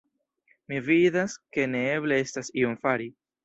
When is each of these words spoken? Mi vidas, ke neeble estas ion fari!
Mi 0.73 0.79
vidas, 0.87 1.37
ke 1.59 1.67
neeble 1.77 2.21
estas 2.25 2.53
ion 2.61 2.77
fari! 2.87 3.13